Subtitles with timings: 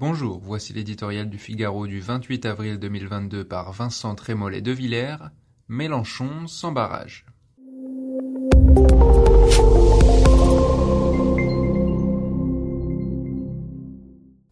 [0.00, 5.16] Bonjour, voici l'éditorial du Figaro du 28 avril 2022 par Vincent Trémollet de Villers.
[5.66, 7.26] Mélenchon sans barrage.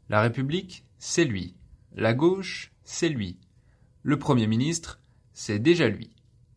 [0.09, 1.55] La République, c'est lui.
[1.95, 3.39] La gauche, c'est lui.
[4.03, 5.01] Le Premier ministre,
[5.33, 6.11] c'est déjà lui.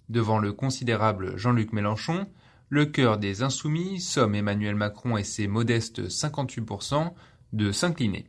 [0.10, 2.26] Devant le considérable Jean-Luc Mélenchon,
[2.70, 7.14] le cœur des insoumis somme Emmanuel Macron et ses modestes 58%
[7.54, 8.26] de s'incliner.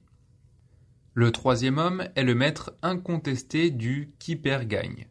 [1.14, 5.08] Le troisième homme est le maître incontesté du qui perd gagne.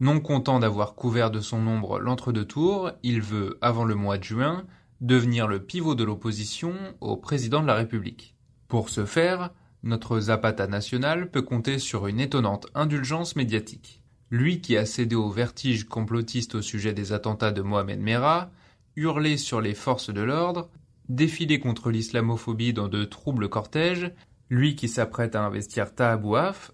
[0.00, 4.24] Non content d'avoir couvert de son ombre l'entre-deux tours, il veut, avant le mois de
[4.24, 4.66] juin,
[5.00, 8.34] devenir le pivot de l'opposition au président de la République.
[8.66, 9.50] Pour ce faire,
[9.84, 14.02] notre Zapata national peut compter sur une étonnante indulgence médiatique.
[14.30, 18.50] Lui qui a cédé au vertige complotiste au sujet des attentats de Mohamed Merah,
[18.96, 20.68] hurlé sur les forces de l'ordre,
[21.08, 24.12] défilé contre l'islamophobie dans de troubles cortèges,
[24.50, 26.20] lui qui s'apprête à investir Taha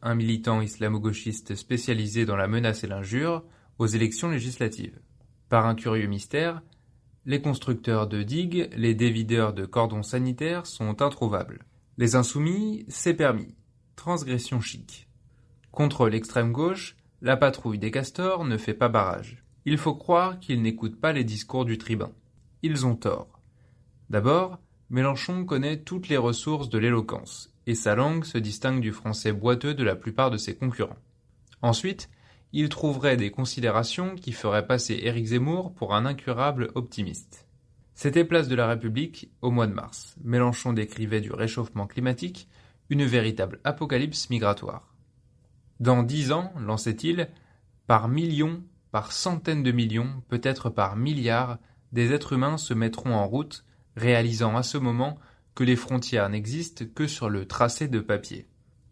[0.02, 3.44] un militant islamo-gauchiste spécialisé dans la menace et l'injure,
[3.78, 5.00] aux élections législatives.
[5.48, 6.62] Par un curieux mystère,
[7.26, 11.64] les constructeurs de digues, les dévideurs de cordons sanitaires sont introuvables.
[11.96, 13.54] Les insoumis, c'est permis.
[13.96, 15.08] Transgression chic.
[15.70, 19.42] Contre l'extrême gauche, la patrouille des castors ne fait pas barrage.
[19.64, 22.12] Il faut croire qu'ils n'écoutent pas les discours du tribun.
[22.62, 23.40] Ils ont tort.
[24.10, 24.58] D'abord,
[24.90, 29.74] Mélenchon connaît toutes les ressources de l'éloquence, et sa langue se distingue du français boiteux
[29.74, 30.98] de la plupart de ses concurrents.
[31.62, 32.10] Ensuite,
[32.52, 37.46] il trouverait des considérations qui feraient passer Éric Zemmour pour un incurable optimiste.
[37.94, 40.16] C'était place de la République au mois de mars.
[40.22, 42.48] Mélenchon décrivait du réchauffement climatique
[42.90, 44.94] une véritable apocalypse migratoire.
[45.80, 47.28] Dans dix ans, lançait-il,
[47.86, 48.62] par millions
[48.94, 51.58] par centaines de millions, peut-être par milliards,
[51.90, 53.64] des êtres humains se mettront en route,
[53.96, 55.18] réalisant à ce moment
[55.54, 58.46] que les frontières n'existent que sur le tracé de papier.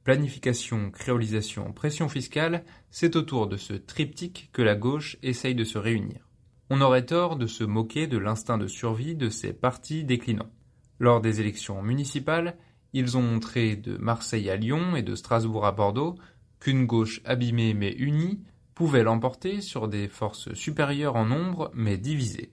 [0.04, 5.78] Planification, créolisation, pression fiscale, c'est autour de ce triptyque que la gauche essaye de se
[5.78, 6.28] réunir.
[6.70, 10.50] On aurait tort de se moquer de l'instinct de survie de ces partis déclinants.
[10.98, 12.56] Lors des élections municipales,
[12.92, 16.16] ils ont montré de Marseille à Lyon et de Strasbourg à Bordeaux
[16.60, 18.40] qu'une gauche abîmée mais unie
[18.74, 22.50] pouvait l'emporter sur des forces supérieures en nombre mais divisées.